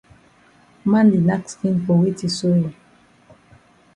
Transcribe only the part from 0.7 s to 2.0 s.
Man di nack skin for